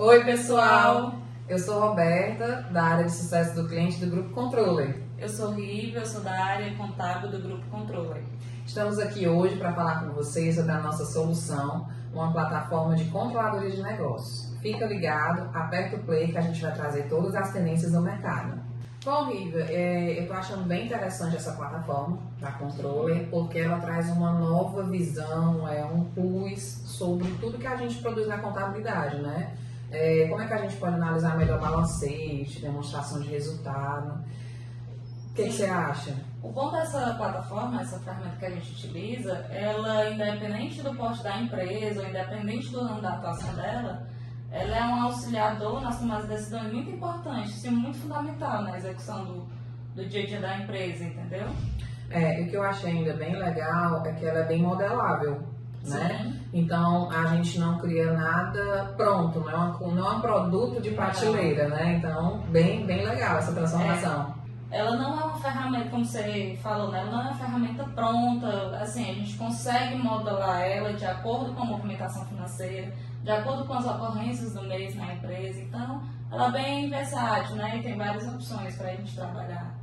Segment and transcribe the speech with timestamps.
[0.00, 1.14] Oi, pessoal!
[1.48, 4.96] Eu sou Roberta, da área de sucesso do cliente do Grupo Controller.
[5.18, 8.22] Eu sou Riva, eu sou da área contábil do Grupo Controller.
[8.64, 13.72] Estamos aqui hoje para falar com vocês sobre a nossa solução, uma plataforma de controladoria
[13.72, 14.56] de negócios.
[14.62, 18.56] Fica ligado, aperta o play que a gente vai trazer todas as tendências do mercado.
[19.04, 24.08] Bom, Riva, é, eu estou achando bem interessante essa plataforma da Controller, porque ela traz
[24.10, 29.56] uma nova visão, é um plus sobre tudo que a gente produz na contabilidade, né?
[29.90, 34.22] É, como é que a gente pode analisar melhor balancete, demonstração de resultado?
[35.30, 36.14] O que, que, você acha?
[36.42, 41.40] O bom dessa plataforma, essa ferramenta que a gente utiliza, ela, independente do porte da
[41.40, 44.06] empresa, ou independente do ano da atuação dela,
[44.50, 49.24] ela é um auxiliador nas tomadas de decisões muito importante, sim, muito fundamental na execução
[49.24, 49.48] do,
[49.94, 51.48] do dia a dia da empresa, entendeu?
[52.10, 55.42] É, o que eu achei ainda bem legal é que ela é bem modelável
[55.84, 56.40] né?
[56.52, 60.90] Então a gente não cria nada pronto, não é, uma, não é um produto de
[60.90, 61.96] prateleira, né?
[61.98, 64.34] Então, bem, bem legal essa transformação.
[64.70, 67.00] É, ela não é uma ferramenta, como você falou, né?
[67.00, 71.62] Ela não é uma ferramenta pronta, assim, a gente consegue modelar ela de acordo com
[71.62, 75.60] a movimentação financeira, de acordo com as ocorrências do mês na empresa.
[75.60, 75.87] Então,
[76.30, 77.78] ela é bem versátil, né?
[77.78, 79.78] E tem várias opções para a gente trabalhar.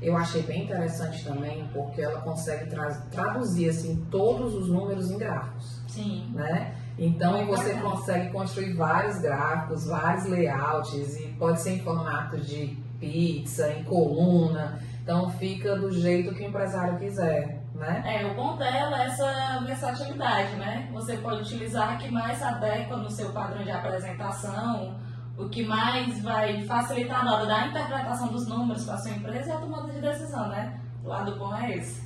[0.00, 5.18] Eu achei bem interessante também porque ela consegue tra traduzir assim todos os números em
[5.18, 5.82] gráficos.
[5.88, 6.30] Sim.
[6.32, 6.74] Né?
[6.96, 13.72] Então você consegue construir vários gráficos, vários layouts e pode ser em formato de pizza,
[13.72, 14.78] em coluna.
[15.02, 18.02] Então fica do jeito que o empresário quiser, né?
[18.06, 20.88] É, o bom dela é essa versatilidade, né?
[20.92, 24.96] Você pode utilizar a que mais adequa no seu padrão de apresentação
[25.38, 29.52] o que mais vai facilitar na hora da interpretação dos números para a sua empresa
[29.52, 30.80] é a tomada de decisão, né?
[31.04, 32.02] O lado bom é esse.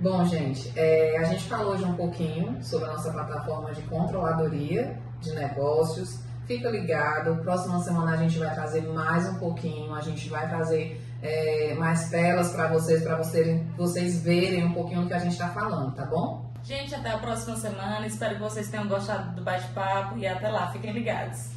[0.00, 4.96] Bom, gente, é, a gente falou já um pouquinho sobre a nossa plataforma de controladoria
[5.20, 6.20] de negócios.
[6.46, 11.04] Fica ligado, próxima semana a gente vai trazer mais um pouquinho, a gente vai trazer
[11.20, 15.32] é, mais telas para vocês, para vocês, vocês verem um pouquinho do que a gente
[15.32, 16.48] está falando, tá bom?
[16.62, 18.06] Gente, até a próxima semana.
[18.06, 20.70] Espero que vocês tenham gostado do bate-papo e até lá.
[20.70, 21.50] Fiquem ligados.